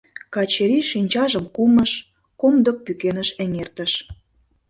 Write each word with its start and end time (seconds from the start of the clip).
Качырий 0.33 0.85
шинчажым 0.91 1.45
кумыш, 1.55 1.91
комдык 2.41 2.77
пӱкеныш 2.85 3.29
эҥертыш. 3.43 3.91